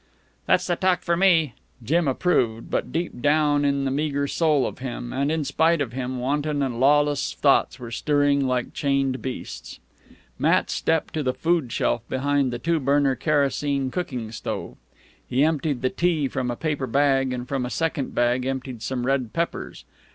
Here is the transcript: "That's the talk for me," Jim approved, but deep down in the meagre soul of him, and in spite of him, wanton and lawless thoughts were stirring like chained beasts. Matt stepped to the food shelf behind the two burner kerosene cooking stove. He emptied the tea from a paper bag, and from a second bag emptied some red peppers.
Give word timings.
"That's 0.47 0.65
the 0.65 0.75
talk 0.75 1.01
for 1.03 1.15
me," 1.15 1.53
Jim 1.83 2.07
approved, 2.07 2.71
but 2.71 2.91
deep 2.91 3.21
down 3.21 3.63
in 3.63 3.85
the 3.85 3.91
meagre 3.91 4.25
soul 4.27 4.65
of 4.65 4.79
him, 4.79 5.13
and 5.13 5.31
in 5.31 5.43
spite 5.45 5.79
of 5.79 5.93
him, 5.93 6.17
wanton 6.17 6.63
and 6.63 6.79
lawless 6.79 7.35
thoughts 7.35 7.77
were 7.77 7.91
stirring 7.91 8.47
like 8.47 8.73
chained 8.73 9.21
beasts. 9.21 9.79
Matt 10.39 10.71
stepped 10.71 11.13
to 11.13 11.21
the 11.21 11.35
food 11.35 11.71
shelf 11.71 12.01
behind 12.09 12.51
the 12.51 12.57
two 12.57 12.79
burner 12.79 13.13
kerosene 13.13 13.91
cooking 13.91 14.31
stove. 14.31 14.75
He 15.29 15.43
emptied 15.43 15.83
the 15.83 15.91
tea 15.91 16.27
from 16.27 16.49
a 16.49 16.55
paper 16.55 16.87
bag, 16.87 17.31
and 17.31 17.47
from 17.47 17.63
a 17.63 17.69
second 17.69 18.15
bag 18.15 18.43
emptied 18.43 18.81
some 18.81 19.05
red 19.05 19.33
peppers. 19.33 19.85